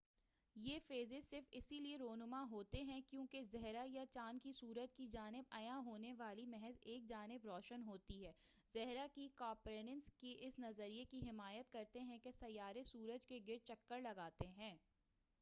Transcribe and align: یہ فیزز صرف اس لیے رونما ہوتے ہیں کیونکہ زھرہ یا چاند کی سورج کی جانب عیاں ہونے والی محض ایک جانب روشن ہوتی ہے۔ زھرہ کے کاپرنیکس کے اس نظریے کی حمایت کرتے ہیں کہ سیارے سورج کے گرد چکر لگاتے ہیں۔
یہ 0.55 0.79
فیزز 0.87 1.29
صرف 1.29 1.47
اس 1.51 1.71
لیے 1.71 1.97
رونما 1.97 2.43
ہوتے 2.51 2.81
ہیں 2.83 3.01
کیونکہ 3.01 3.43
زھرہ 3.43 3.85
یا 3.87 4.05
چاند 4.05 4.39
کی 4.43 4.53
سورج 4.53 4.93
کی 4.93 5.07
جانب 5.07 5.43
عیاں 5.51 5.79
ہونے 5.85 6.13
والی 6.13 6.45
محض 6.45 6.79
ایک 6.81 7.07
جانب 7.09 7.45
روشن 7.45 7.83
ہوتی 7.83 8.25
ہے۔ 8.25 8.31
زھرہ 8.73 9.07
کے 9.13 9.27
کاپرنیکس 9.35 10.11
کے 10.13 10.35
اس 10.39 10.59
نظریے 10.59 11.05
کی 11.05 11.29
حمایت 11.29 11.71
کرتے 11.71 11.99
ہیں 11.99 12.17
کہ 12.17 12.31
سیارے 12.31 12.83
سورج 12.83 13.27
کے 13.27 13.39
گرد 13.47 13.67
چکر 13.67 14.01
لگاتے 14.01 14.47
ہیں۔ 14.47 14.75